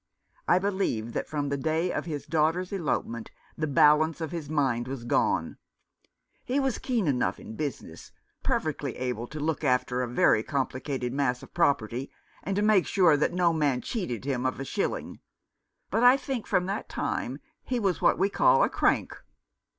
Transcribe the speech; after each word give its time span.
I 0.47 0.57
believe 0.57 1.13
that 1.13 1.27
from 1.27 1.49
the 1.49 1.57
day 1.57 1.91
of 1.93 2.05
his 2.05 2.25
daughter's 2.25 2.71
elopement 2.71 3.29
the 3.55 3.67
balance 3.67 4.19
of 4.19 4.31
his 4.31 4.49
mind 4.49 4.87
was 4.87 5.03
gone. 5.03 5.57
He 6.43 6.59
was 6.59 6.79
keen 6.79 7.05
enough 7.05 7.39
in 7.39 7.55
business, 7.55 8.11
perfectly 8.41 8.95
able 8.97 9.27
to 9.27 9.39
look 9.39 9.63
after 9.63 10.01
a 10.01 10.07
very 10.07 10.41
complicated 10.41 11.13
mass 11.13 11.43
of 11.43 11.53
property, 11.53 12.09
and 12.41 12.55
to 12.55 12.63
make 12.63 12.87
sure 12.87 13.15
that 13.15 13.31
no 13.33 13.53
man 13.53 13.81
cheated 13.81 14.25
him 14.25 14.43
of 14.43 14.59
a 14.59 14.65
shilling— 14.65 15.19
but 15.91 16.03
I 16.03 16.17
think 16.17 16.47
from 16.47 16.65
that 16.65 16.89
time 16.89 17.37
he 17.63 17.79
was 17.79 18.01
what 18.01 18.17
we 18.17 18.27
call 18.27 18.63
a 18.63 18.69
crank. 18.69 19.15